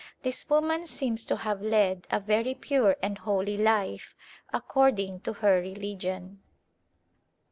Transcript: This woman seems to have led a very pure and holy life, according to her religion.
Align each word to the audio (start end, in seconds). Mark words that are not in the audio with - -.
This 0.23 0.49
woman 0.49 0.87
seems 0.87 1.23
to 1.25 1.35
have 1.35 1.61
led 1.61 2.07
a 2.09 2.19
very 2.19 2.55
pure 2.55 2.95
and 3.03 3.19
holy 3.19 3.55
life, 3.55 4.15
according 4.51 5.19
to 5.19 5.33
her 5.33 5.61
religion. 5.61 6.41